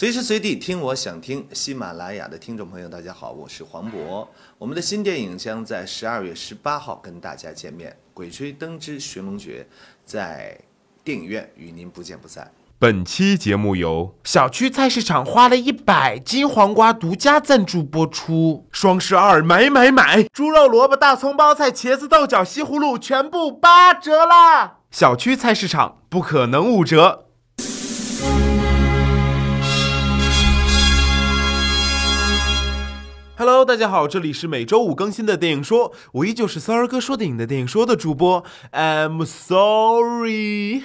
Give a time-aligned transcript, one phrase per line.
[0.00, 4.26] 随时随地听我想听，喜马拉雅的听众朋友，大家好，我是黄渤。
[4.56, 9.66] 我们的新电影将在十二月十八号跟大家见面，《鬼吹灯之寻龙诀》
[10.02, 10.58] 在
[11.04, 12.50] 电影院与您不见不散。
[12.78, 18.66] 本期节目由小区菜市场花了一百斤黄瓜独家赞助播出。
[18.72, 24.78] 双十二买买买，猪肉、萝卜、大葱、包菜、茄子、豆角、西葫芦全部八折啦！
[24.90, 27.26] 小区菜市场不可能五折。
[33.40, 40.82] Hello，大家好，这里是每周五更新的电影说，我依旧是骚儿哥说电影的电影说的主播，I'm sorry。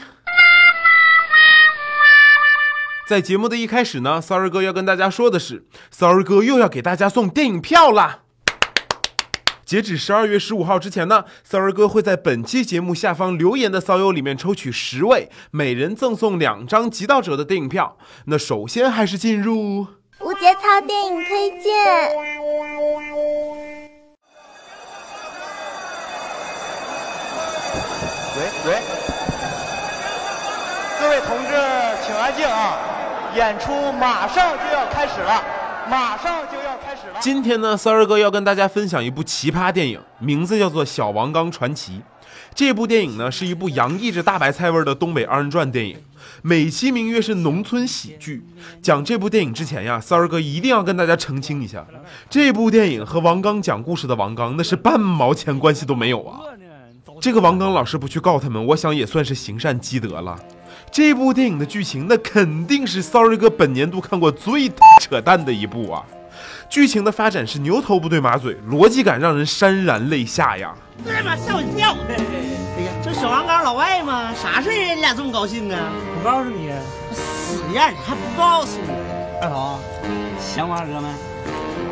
[3.09, 8.19] 在节目的一开始呢，骚儿哥要跟大家说的是，骚儿哥又要给大家送电影票啦。
[9.65, 17.97] 截止十二月十五号之前呢，骚儿哥会在本期节目下方留言的骚友里面抽取十位，每人赠送两张极道者的电影票。
[18.27, 19.87] 那首先还是进入。
[20.21, 21.73] 无节操电影推荐。
[28.37, 28.81] 喂喂，
[30.99, 31.53] 各位同志，
[32.05, 32.77] 请安静啊！
[33.35, 35.43] 演出马上就要开始了，
[35.89, 37.19] 马上就要开始了。
[37.19, 41.99] 今天呢，三儿哥要跟大家分享一部奇葩电影，名字叫做《小王刚传奇》。
[42.53, 45.97] 这部电影呢，是一部洋溢着大白菜味的东北二人转电影。
[46.41, 48.43] 美其名曰是农村喜剧。
[48.81, 51.85] 讲这部电影之前呀，三儿哥一定要跟大家澄清一下，
[52.29, 56.39] 这部电影和王刚讲故事的王刚那是半毛钱关系都没有啊。
[57.21, 60.37] 这个王刚老师不去告他们，我想也算是行善积德了。
[60.91, 64.69] 这部电影的剧情那肯定是骚儿哥本年度看过最
[65.01, 66.05] 扯淡的一部啊。
[66.69, 70.73] 剧情的发展是牛头不对马嘴，逻辑感让人潸然泪下呀。
[71.05, 71.95] 这妈吓我一跳！
[72.77, 74.33] 哎呀，这小王刚老外吗？
[74.33, 75.91] 啥事儿你俩这么高兴啊？
[76.17, 76.71] 我告诉你，
[77.13, 79.39] 死样你还不告诉我？
[79.41, 79.79] 二嫂，
[80.39, 81.07] 想我二哥没？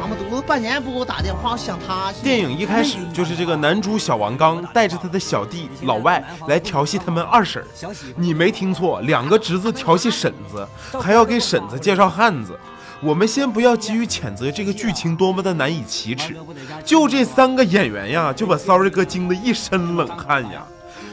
[0.02, 2.12] 妈妈犊子半年不给我打电话，我想他。
[2.22, 7.94] 电影一开始就是这个男主小王刚带着他的小弟老外来调戏他们二婶儿。
[8.18, 10.68] 你没听错，两个侄子调戏婶子，
[11.00, 12.60] 还要给婶子介绍汉子。
[13.04, 16.36] 我们先不要急于谴责这个剧情多么的难以启齿，
[16.86, 20.66] 就这三个演员呀，就把 Sorry 哥惊得一身冷汗呀。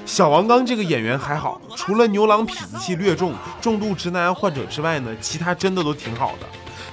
[0.06, 6.46] 小王刚这个演员还好，除了牛郎痞子气略重、重度直男癌患者之外呢，其他真的都挺好的。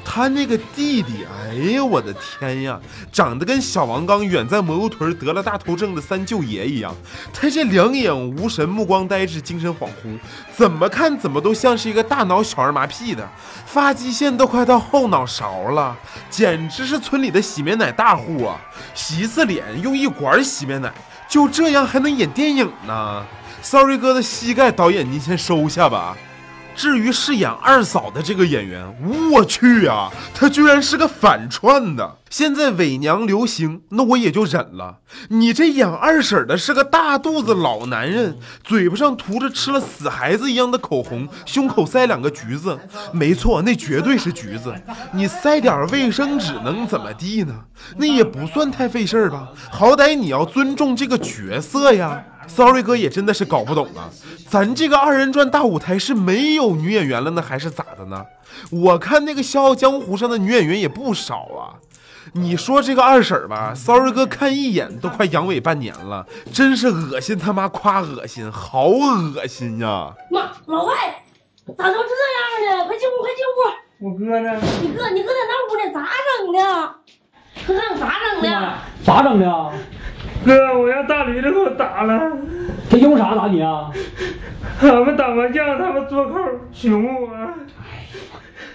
[0.10, 2.80] 他那个弟弟，哎呀，我的天呀，
[3.12, 6.96] 长得跟小王刚远在蘑菇屯得了大头症的三舅爷一样。
[7.34, 10.18] 他这两眼无神，目光呆滞，精神恍惚，
[10.56, 13.30] 怎么看怎么都像是一个大脑小儿麻痹的，
[13.66, 15.96] 发际线都快到后脑勺了，
[16.30, 18.60] 简直是村里的洗面奶大户啊！
[18.96, 20.92] 洗一次脸用一管洗面奶，
[21.28, 23.26] 就这样还能演电影呢
[23.62, 26.16] ？Sorry 哥的膝盖，导演您先收下吧。
[26.78, 28.86] 至于饰演二嫂的这个演员，
[29.34, 32.18] 我去啊，他居然是个反串的。
[32.30, 34.98] 现在伪娘流行，那我也就忍了。
[35.30, 42.78] 你这演二婶的是个大肚子老男人，嘴巴上涂着吃了死孩子一样的口红，胸口塞两个橘子，
[43.12, 44.76] 没错，那绝对是橘子。
[45.14, 47.56] 你塞点卫生纸能怎么地呢？
[47.96, 49.48] 那也不算太费事儿吧？
[49.72, 52.24] 好歹你要尊重这个角色呀。
[52.48, 54.10] Sorry 哥也真的是搞不懂啊，
[54.48, 58.26] 咱这个二人转大舞台是没有女演员了呢，还是咋的呢？
[58.72, 61.78] 我看那个《笑傲江湖》上的女演员也不少啊。
[62.34, 70.14] 你说这个二婶吧，Sorry 哥看一眼都快阳痿半年了，真是恶心他妈夸恶心，好恶心呀！
[70.30, 70.94] 妈，老外
[71.78, 72.86] 咋都这样呢？
[72.86, 73.60] 快进屋，快进屋！
[74.00, 74.60] 我哥呢？
[74.82, 76.06] 你哥，你哥在那屋呢，咋
[76.40, 76.60] 整的？
[77.66, 78.74] 哥让咋整的？
[79.06, 79.74] 咋整的？
[80.48, 82.32] 哥，我让大驴子给我打了。
[82.90, 83.92] 他用啥打你啊？
[84.82, 86.40] 俺们打麻将，他们做扣
[86.72, 87.30] 熊我。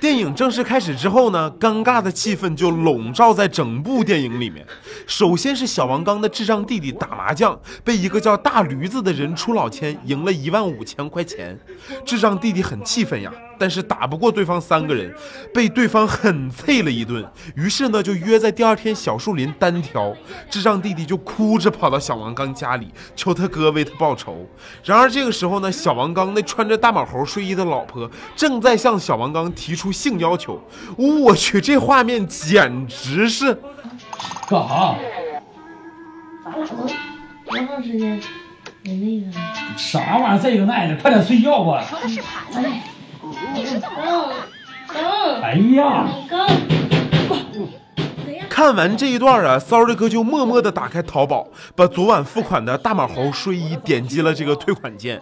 [0.03, 4.67] 电影正式开始之后呢，尴尬的气氛就笼罩在整部电影里面。
[5.07, 11.57] 首先是小王刚的智障弟弟打麻将，被一个叫大驴子的人出老千，赢了一万五千块钱。
[12.05, 15.15] 智障弟弟很气愤呀，但是打不过对方三个人，
[15.55, 17.25] 被对方狠啐了一顿。
[17.55, 20.13] 于是呢，就约在第二天小树林单挑。
[20.51, 24.45] 智障弟弟就哭着跑到小王刚家里，求他哥为他报仇。
[24.83, 29.92] 然而这个时候呢，小王刚那穿着大马猴睡衣的老婆正在向小王刚提出。
[29.93, 30.61] 性要求，
[30.97, 33.55] 我去，这画面简直是
[34.49, 34.97] 干啥？
[36.45, 36.67] 多
[37.67, 38.21] 长时间？
[38.83, 39.39] 没那个。
[39.77, 40.43] 啥玩意儿？
[40.43, 41.85] 这个那的，快点睡觉吧。
[42.55, 42.83] 哎，
[45.43, 46.07] 哎呀！
[48.49, 55.21] 看完这一段啊，Sorry 哥就默默的打开淘宝，把昨晚付款的大马猴睡衣点击了这个退款键。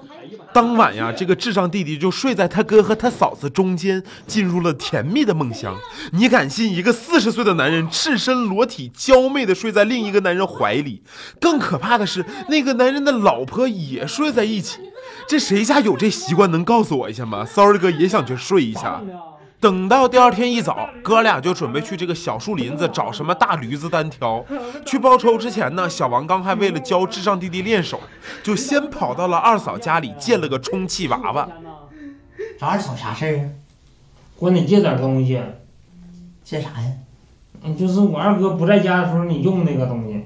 [0.52, 5.76] 当晚呀，这个智障弟弟就睡在他哥和他嫂子中间，进入了甜蜜的梦乡。
[6.12, 11.02] 你敢信一个四十岁的男人赤身裸体、娇媚的睡在另一个男人怀里？
[11.40, 14.80] 更可怕的是，那个男人的老婆也睡在一起。
[15.28, 16.50] 这谁家有这习惯？
[16.50, 19.00] 能告诉我一下吗？Sorry 哥也想去睡一下。
[19.60, 24.42] 等到第二天一早，哥俩就准备去这个小树林子找什么大驴子单挑。
[24.86, 28.00] 去报仇之前呢，小王刚还为了教智障弟弟练手，
[28.42, 31.46] 就先跑到了二嫂家里借了个充气娃娃。
[32.58, 33.44] 找二嫂啥事儿啊？
[34.36, 35.38] 管你借点东西，
[36.42, 36.92] 借啥呀？
[37.62, 40.24] 嗯，就是我二哥不在家的时候你用那个东西。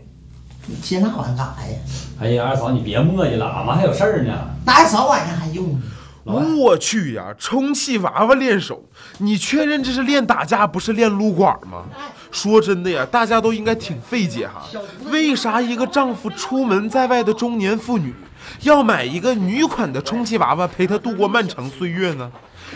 [0.67, 1.77] 你借那玩意儿干啥呀？
[2.21, 4.33] 哎呀，二嫂你别磨叽了，俺们还有事儿呢。
[4.65, 5.81] 那二嫂晚上还用呢？
[6.25, 7.35] 我去呀！
[7.39, 8.83] 充气娃娃练手，
[9.19, 11.85] 你确认这是练打架，不是练撸管吗？
[12.31, 14.63] 说真的呀，大家都应该挺费解哈。
[15.11, 18.15] 为啥一个丈夫出门在外的中年妇女，
[18.63, 22.33] 要买一个女款的充气娃娃陪她度过漫长岁月呢？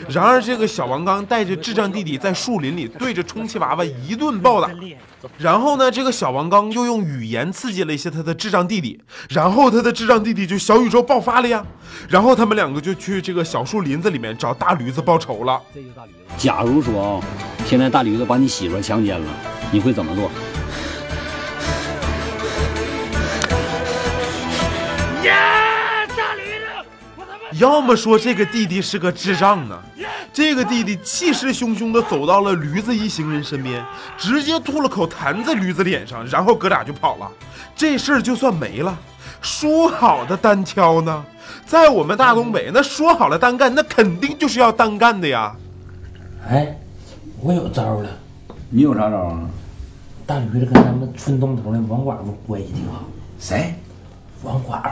[0.09, 4.71] 然而，这个小王刚带着智障弟弟在树林里对着充气娃娃一顿暴打，
[5.39, 11.65] 然后呢，这个小王刚又用语言刺激了一下他的智障弟弟，然后他的智障弟弟就小宇宙爆发了呀，
[12.09, 15.61] 然后他们两个就去这个小树林子里面找大驴子报仇了。
[16.37, 17.21] 假如说啊，
[17.67, 19.27] 现在大驴子把你媳妇强奸了，
[19.71, 20.31] 你会怎么做？
[27.53, 29.79] 要么说这个弟弟是个智障呢，
[30.33, 33.85] 这个弟弟气势汹汹地走到了驴子一行人身边，
[34.17, 37.31] 直接吐了口痰在驴子脸上，然后哥俩就跑了，
[37.75, 38.99] 这事儿就算没了。
[39.41, 41.25] 说好的单挑呢？
[41.65, 45.55] 在我们大东北，那说好了单干，那肯定就是要单干的呀。
[46.49, 46.77] 哎，
[47.41, 48.09] 我有招了。
[48.69, 49.41] 你有啥招啊？
[50.27, 53.05] 大驴子跟咱们村东头那王寡妇关系挺好。
[53.39, 53.75] 谁？
[54.43, 54.89] 王寡妇。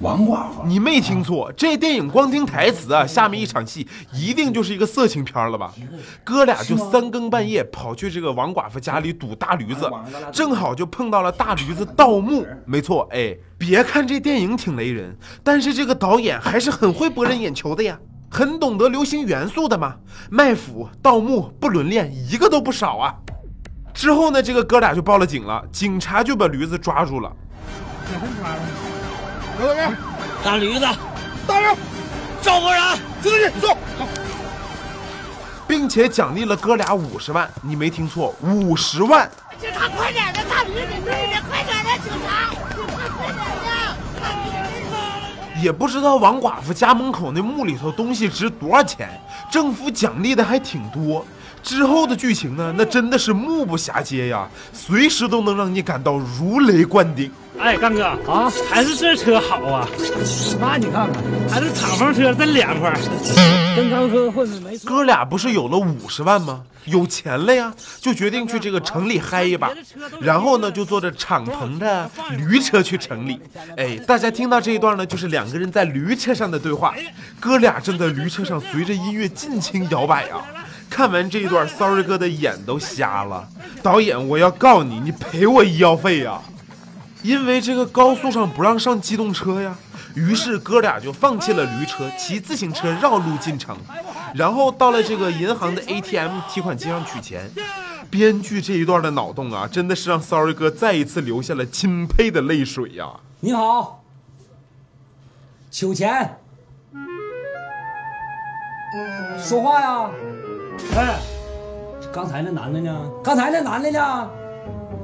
[0.00, 0.62] 王寡妇？
[0.66, 5.72] 你没听错，这电影光听台词啊，下面一场戏一定就是一个色情片了吧？
[6.22, 9.90] 哥俩就三更半夜跑去这个王寡妇家里堵大驴子，
[10.32, 12.46] 正好就碰到了大驴子盗墓。
[12.66, 17.98] 没错，哎，别看这电影挺雷人，但是这个导演还是很会博人眼球的呀，
[18.30, 19.96] 很懂得流行元素的嘛。
[20.30, 23.14] 卖腐、盗墓、不伦恋，一个都不少啊。
[23.94, 27.34] 之后呢，这个哥俩就报了警了，警察就把驴子抓住了。
[29.58, 29.96] 有人，
[30.44, 30.86] 大驴子，
[31.46, 31.74] 大人，
[32.42, 32.82] 招呼人，
[33.22, 33.74] 进去坐。
[35.66, 39.30] 并且奖励了哥俩五十万，你没听错，五十万。
[39.58, 43.40] 警察快点的，大驴子，快点，快点的，警察，警察快点的。
[45.62, 49.08] 也不知道王寡妇家门口那墓里头东西值多少钱，
[49.50, 51.24] 政府奖励的还挺多。
[51.66, 57.28] 之后的剧情呢，那真的是目不暇接呀，随时都能让你感到如雷贯顶。
[57.58, 59.88] 哎，刚哥啊，还是这车好啊。
[60.60, 62.96] 那你看看，还是敞篷车真凉快。
[63.74, 64.88] 跟刚哥混的没错。
[64.88, 66.62] 哥俩不是有了五十万吗？
[66.84, 69.72] 有钱了呀，就决定去这个城里嗨一把。
[70.20, 72.08] 然后呢，就坐着敞篷的
[72.38, 73.40] 驴车去城里。
[73.76, 76.94] 哎，大家听到这一段呢，就是两个人在驴车上的对话。
[77.40, 80.44] 哥俩正在驴车上随着音乐尽情摇摆啊。
[80.96, 83.46] 看完这一段，Sorry 哥的眼都瞎了。
[83.82, 86.40] 导演，我要告你，你赔我医药费呀！
[87.20, 89.76] 因为这个高速上不让上机动车呀，
[90.14, 93.76] 于是哥俩就放弃了驴车，骑自行车绕路进城，
[94.34, 97.50] 然后到了这个银行的 ATM 提款机上取钱。
[98.08, 103.10] 编剧这一段的脑洞啊，真的是让 Sorry 哥再一次流下了钦佩的泪水呀！
[103.40, 104.02] 你好，
[105.70, 106.38] 取钱，
[109.38, 110.10] 说话呀！
[110.94, 111.18] 哎，
[112.12, 113.10] 刚才那男的呢？
[113.22, 114.30] 刚才那男的呢？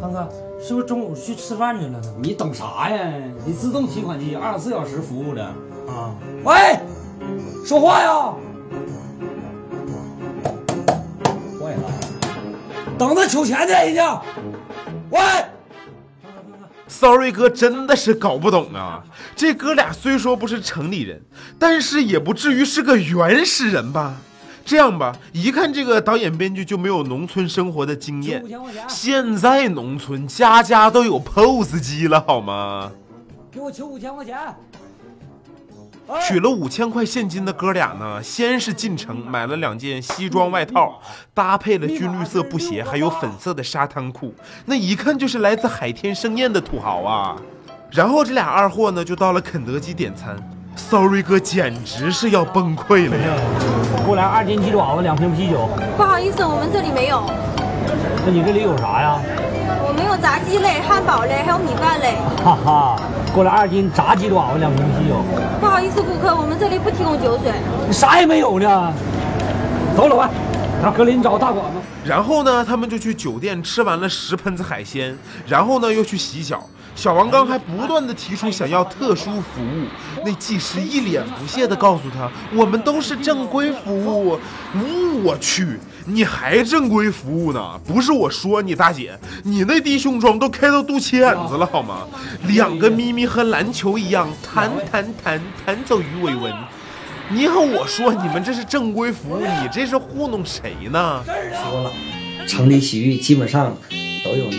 [0.00, 0.28] 刚哥，
[0.60, 2.00] 是不是中午去吃饭去了呢？
[2.20, 3.12] 你等啥呀？
[3.44, 5.44] 你自动提款机二十四小时服务的。
[5.44, 6.14] 啊，
[6.44, 6.54] 喂，
[7.64, 8.32] 说话呀！
[11.60, 11.90] 坏了，
[12.98, 14.20] 等着取钱去，人家。
[15.10, 15.20] 喂
[16.88, 19.04] ，Sorry 哥真的是搞不懂啊！
[19.36, 21.22] 这哥俩虽说不是城里人，
[21.58, 24.14] 但是也不至于是个原始人吧？
[24.64, 28.42] 这样吧，一看这个导演编剧就没有农村生活的经验
[28.88, 32.92] 现在农村家家都有 POS 机了，好吗？
[33.50, 34.36] 给我取五千块钱。
[36.26, 41.00] 取了五千块现金的哥俩呢，先是进城买了两件西装外套，
[41.32, 44.34] 搭配了军绿色布鞋，还有粉色的沙滩裤，
[44.66, 47.36] 那一看就是来自海天盛宴的土豪啊。
[47.90, 50.36] 然后这俩二货呢，就到了肯德基点餐。
[50.76, 53.34] Sorry 哥简直是要崩溃了呀！
[54.04, 55.68] 给我来二斤鸡爪子，两瓶啤酒。
[55.96, 57.22] 不好意思，我们这里没有。
[58.24, 59.18] 那你这里有啥呀？
[59.84, 62.16] 我我们有炸鸡类、汉堡类，还有米饭类。
[62.42, 62.96] 哈哈，
[63.34, 64.58] 过来二斤炸鸡爪子？
[64.58, 65.16] 两瓶啤酒。
[65.60, 67.52] 不好意思，顾客，我们这里不提供酒水。
[67.86, 68.90] 你啥也没有呢。
[69.94, 70.30] 走，老外，
[70.82, 71.78] 让格林找大馆子。
[72.08, 75.14] 然后呢，他们就去酒店吃完了十盆子海鲜，
[75.46, 76.62] 然后呢又去洗脚。
[76.94, 79.86] 小王刚还不断的提出想要特殊服务，
[80.24, 84.38] 那技师一脸不屑的告诉他：“我们都是正规服务。”
[85.24, 87.80] 我去，你还正规服务呢？
[87.86, 92.06] 不是我说你大姐，你那低胸装都开到肚脐眼子了好吗？
[92.46, 96.52] 两个咪咪和篮球一样弹弹弹弹走鱼尾纹。
[97.30, 101.24] 你和我说你们这是正规服务，你这是糊弄谁呢？
[101.26, 101.90] 说了，
[102.46, 103.76] 城里洗浴基本上
[104.24, 104.50] 都有。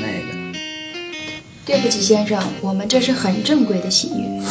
[1.66, 4.42] 对不起，先生，我们这是很正规的洗浴。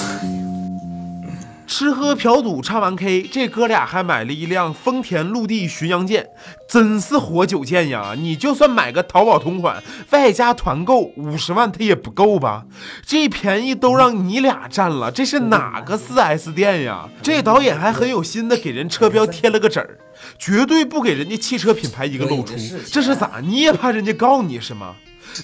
[1.66, 6.26] 吃喝嫖赌唱完 K，这哥俩还买了一辆丰田陆地巡洋舰，
[6.68, 8.14] 真是活久见呀！
[8.16, 12.64] 你就算买个淘宝同款，外加团购五十万，它也不够吧？
[13.06, 17.08] 这便宜都让你俩占了，这是哪个 4S 店呀？
[17.22, 19.98] 这导演还很有心的给人车标贴了个纸儿，
[20.38, 22.54] 绝对不给人家汽车品牌一个露出。
[22.90, 23.40] 这是咋？
[23.42, 24.94] 你也怕人家告你是吗？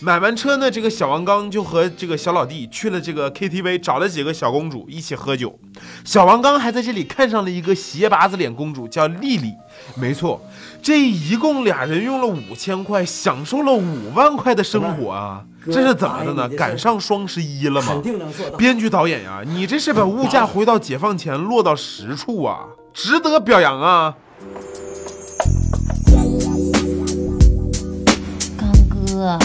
[0.00, 5.58] 买完车呢，这个小王刚就和这个小老弟去了这个 KTV，找了几个小公主一起喝酒。
[6.04, 9.52] 小王刚还在这里看上了一个斜拔子脸公主，叫丽丽。
[9.94, 10.40] 没错，
[10.82, 15.44] 这一共俩人用了五千块，享受了五万块的生活啊！
[15.66, 16.48] 这是怎么的呢？
[16.50, 18.02] 赶上双十一了吗？
[18.56, 24.14] 编剧导演呀，你这是把物价回到解放前落到实处啊，值得表扬啊！
[28.56, 29.38] 刚哥。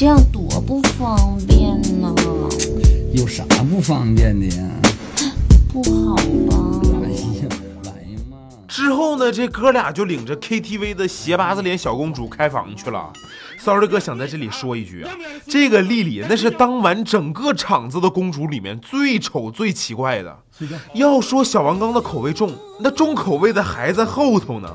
[0.00, 2.14] 这样多不方便呢！
[3.12, 4.62] 有啥不方便的呀？
[5.72, 6.80] 不好吧？
[7.02, 7.48] 哎呀，
[7.82, 7.90] 来
[8.30, 8.36] 嘛！
[8.68, 13.12] 之后呢，这哥俩就领着 KTV 的斜八字脸小公主开房去了。
[13.58, 15.10] Sorry 哥想在这里说一句啊，
[15.48, 20.38] 这个丽丽那是当晚整个场子的公主里面最丑最奇怪的。
[20.94, 24.68] 要说小王刚的口味重，那重口味的还在后头呢。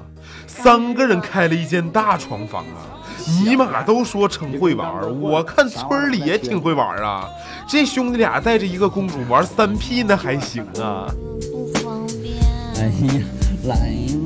[0.46, 2.93] 三个人开了一间大床房啊。
[3.26, 7.28] 尼玛都说成会玩，我看村里也挺会玩啊。
[7.68, 11.08] 这兄弟俩带着一个公主玩三 P 那还行啊。
[11.52, 12.38] 不方便。
[12.78, 12.88] 哎
[13.18, 13.26] 呀，
[13.66, 13.78] 来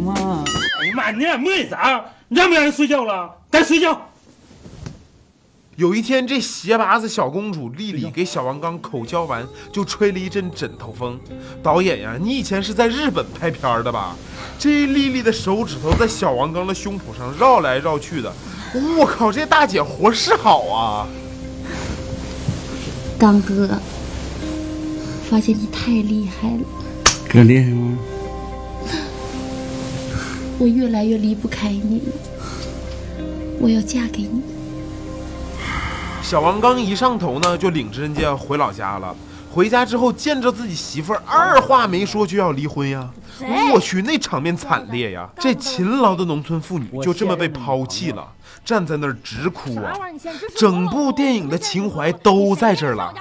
[0.04, 0.44] 嘛！
[0.82, 2.04] 哎呀妈，你俩磨叽啥？
[2.30, 3.30] 让不让人睡觉了？
[3.52, 4.02] 该睡觉。
[5.76, 11.20] 有一天，这鞋拔子小公主丽丽给小王刚口交完，就吹了一阵枕头风。
[11.62, 14.16] 导演呀，你以前是在日本拍片的吧？
[14.58, 18.34] 这丽丽的手指头在小王刚的胸脯上绕来绕去的。
[18.74, 21.08] 我靠，这大姐活是好啊！
[23.18, 23.70] 刚哥，
[25.30, 26.64] 发现你太厉害了。
[27.30, 27.98] 哥厉害吗？
[30.60, 32.14] 我越来越离不开你了。
[33.60, 34.42] 我要嫁给你。
[36.22, 39.16] 小王刚一上头呢，就领着人家回老家了。
[39.50, 43.10] 回家之后，见着自己媳妇儿，二话没说就要离婚呀！
[43.74, 45.30] 我去，那场面惨烈呀！
[45.40, 48.28] 这勤劳的农村妇女就这么被抛弃了。
[48.66, 49.94] 站在那儿直哭啊！
[50.58, 53.14] 整部电影的情怀都在这儿了，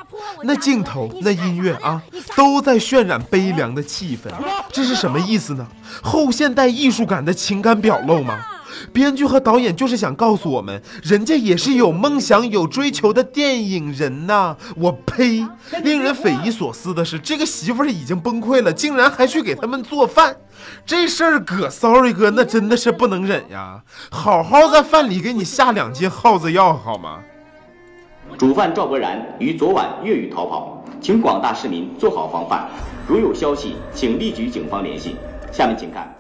[0.43, 2.03] 那镜头、那音乐啊，
[2.35, 4.29] 都在渲染悲凉的气氛。
[4.73, 5.65] 这是什么意思呢？
[6.03, 8.45] 后现代艺术感的情感表露吗？
[8.93, 14.57] 编剧和导演就是想告诉我们，人家也是有梦想、有追求的电影人呐！
[14.77, 15.47] 我呸！
[15.83, 20.37] 令人匪夷所思的是，这个媳妇儿已经崩溃了，竟然还去给他们做饭。
[20.85, 23.83] 这事儿搁 Sorry 哥那真的是不能忍呀！
[24.11, 27.21] 好好在饭里给你下两斤耗子药好吗？
[28.37, 32.69] 主犯赵博然于昨晚越狱逃跑，请广大市民做好防范，
[33.07, 35.17] 如有消息，请立即与警方联系。
[35.53, 36.16] 下面请看。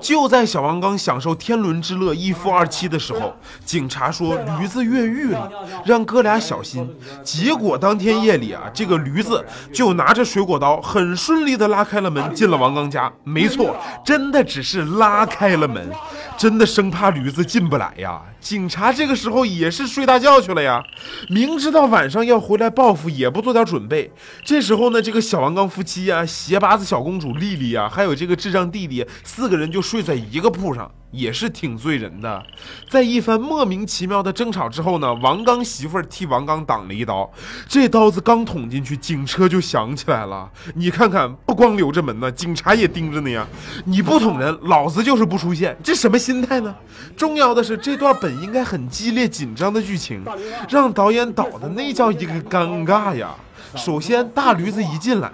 [0.00, 5.50] 就在小王刚享受天伦之乐一夫二妻的时候，警察说驴子越狱了，
[5.84, 6.88] 让哥俩小心。
[7.22, 13.12] 结果当天夜里啊，这个驴子就拿着水果刀，很顺利的拉开了门，进了王刚家。
[13.24, 15.90] 没错，真的只是拉开了门，
[16.36, 18.20] 真的生怕驴子进不来呀。
[18.40, 20.82] 警察这个时候也是睡大觉去了呀，
[21.28, 24.10] 明知道晚上要回来报复，也不做点准备。
[24.44, 30.90] 这时候呢，这个小王刚夫妻呀，鞋拔子小公主丽丽呀，还有这个智障弟弟，四个人就睡在一个铺上。
[31.12, 32.42] 也是挺醉人的，
[32.88, 37.30] 在一番莫名其妙的争吵之后呢，王刚媳妇儿替王刚挡了一刀，
[37.68, 40.50] 这刀子刚捅进去，警车就响起来了。
[40.74, 43.46] 你看看，不光留着门呢，警察也盯着呢呀。
[43.84, 46.74] 你不捅人，老子就是不出现，这什么心态呢？
[47.14, 50.24] 重要的是，这段本应该很激烈紧张的剧情，
[50.70, 53.36] 让导演导的那叫一个尴尬呀。
[53.74, 55.30] 首先，大驴子一进来，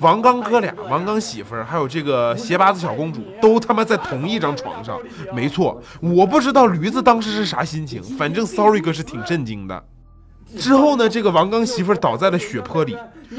[0.00, 4.98] 王刚哥俩、王刚媳妇儿还有这个鞋拔子小公主都他妈在同一张床上。
[5.34, 9.82] 没错，我不知道驴子当时是啥心情，反正 Sorry 哥是挺震惊的。
[10.58, 12.94] 之后呢，这个王刚媳妇儿倒在了血泊里，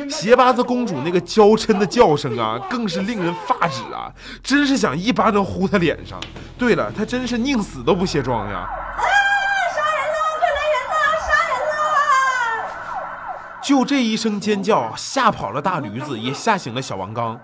[0.09, 4.11] 鞋拔子公主那个娇嗔的叫声啊，更是令人发指啊！
[4.41, 6.19] 真是想一巴掌呼她脸上。
[6.57, 8.67] 对了，她真是宁死都不卸妆呀！
[13.63, 17.39] 就这一声尖叫，吓跑了大驴子，也吓醒了小王刚。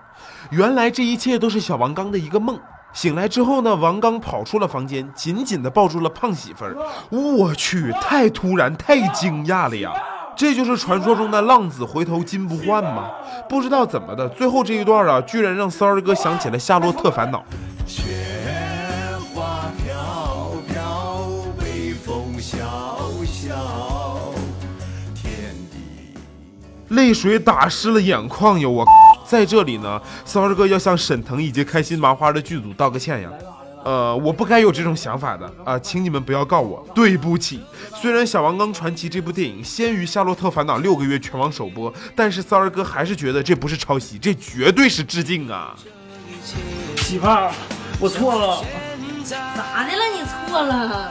[0.50, 2.58] 原来这一切都是小王刚的一个梦。
[2.92, 6.76] 醒来之后呢，王刚跑出了房间，紧紧地抱住了胖媳妇儿。
[7.08, 9.92] 我去，太突然，太惊讶了呀！
[10.36, 13.10] 这就是传说中的浪子回头金不换吗？
[13.48, 17.38] 不知道怎么的，最后这一段啊，居然让骚儿哥想起了《夏洛特烦恼》。
[27.00, 28.84] 泪水打湿了眼眶哟，我。
[29.24, 33.30] 在这里呢，骚儿哥要向沈腾以及开心麻花的剧组道个歉呀。
[33.82, 37.58] 呃，我不该有这种想法的啊，请你们不要告我，对不起。
[37.94, 45.74] 虽然《小王刚传奇》这部电影先于《夏洛特烦恼》六个月全网首播，但是骚儿哥还是觉得这不是抄袭，这绝对是致敬啊。
[46.96, 47.50] 媳妇儿，
[47.98, 48.62] 我错了。
[49.24, 50.04] 咋的了？
[50.12, 51.10] 你错了？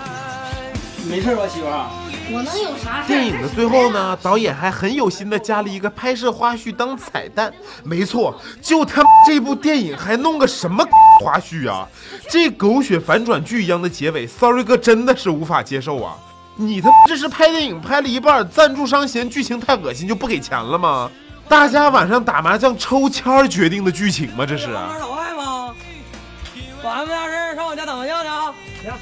[1.09, 1.87] 没事吧，媳妇儿？
[2.31, 3.07] 我能有啥事？
[3.07, 7.51] 电影的最后呢，导演还很有心的加了一个拍摄花絮当彩蛋。
[7.83, 10.85] 没错，就他这部电影还弄个什么
[11.21, 11.87] 花絮啊？
[12.29, 16.15] 这狗血反转剧一样的结尾，Sorry 哥真的是无法接受啊！
[16.55, 21.09] 你他这是拍电影拍了一半，赞助商嫌剧情太恶心就不给钱了吗？
[21.47, 24.45] 大家晚上打麻将抽签决定的剧情吗？
[24.45, 24.67] 这是？
[24.67, 25.73] 老外吗？
[26.83, 28.53] 晚上没啥事上我家打麻将去啊！
[28.83, 28.93] 行，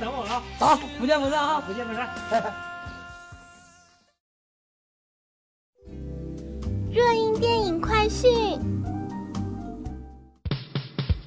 [0.00, 0.42] 等我啊！
[0.58, 1.62] 好，不见不散啊！
[1.66, 2.08] 不见不散。
[6.90, 8.32] 热映电影快讯：《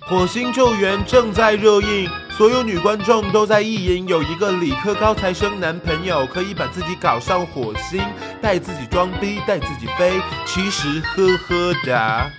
[0.09, 8.01] 火星救援》正在热映，所有女观众都在意淫有一个理科高材生男朋友，可以把自己搞上火星，
[8.41, 10.19] 带自己装逼，带自己飞。
[10.45, 12.31] 其实，呵呵哒。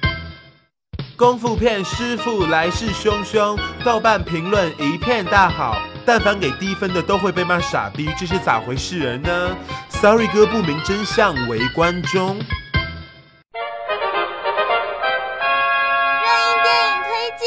[1.16, 9.56] 功夫片师傅来势汹汹，豆瓣评论一片大好，但凡给低分的都会被骂傻逼，这是咋回事人呢
[9.88, 12.38] ？Sorry 哥不明真相，围观中。
[12.40, 12.48] 《热
[16.38, 17.46] 映电影推荐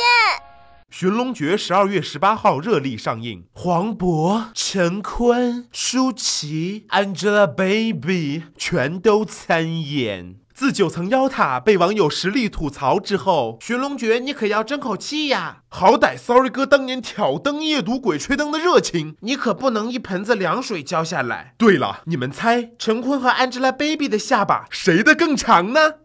[0.89, 10.44] 寻龙诀》十二月十八号热力上映，黄渤、陈坤、舒淇、Angelababy 全都参演。
[10.55, 15.57] 自九层妖塔被网友实力吐槽之后，《寻龙诀》你可要争口气呀！
[15.67, 21.55] 好歹 Sorry 哥当年挑灯夜读《鬼吹灯》的热情，你可不能一盆子凉水浇下来。
[21.57, 25.95] 对了，你们猜陈坤和 Angelababy 的下巴谁的更长呢？